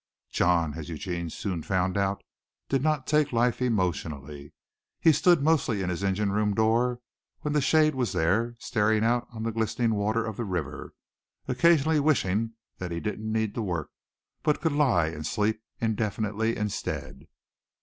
John, 0.31 0.73
as 0.73 0.89
Eugene 0.89 1.29
soon 1.29 1.61
found 1.61 1.95
out, 1.95 2.23
did 2.69 2.81
not 2.81 3.05
take 3.05 3.31
life 3.31 3.61
emotionally. 3.61 4.51
He 4.99 5.11
stood 5.11 5.43
mostly 5.43 5.83
in 5.83 5.91
his 5.91 6.03
engine 6.03 6.31
room 6.31 6.55
door 6.55 6.99
when 7.41 7.53
the 7.53 7.61
shade 7.61 7.93
was 7.93 8.11
there 8.11 8.55
staring 8.57 9.03
out 9.03 9.27
on 9.31 9.43
the 9.43 9.51
glistening 9.51 9.93
water 9.93 10.25
of 10.25 10.37
the 10.37 10.43
river, 10.43 10.95
occasionally 11.47 11.99
wishing 11.99 12.53
that 12.79 12.89
he 12.89 12.99
didn't 12.99 13.31
need 13.31 13.53
to 13.53 13.61
work 13.61 13.91
but 14.41 14.59
could 14.59 14.73
lie 14.73 15.05
and 15.09 15.27
sleep 15.27 15.61
indefinitely 15.79 16.57
instead. 16.57 17.27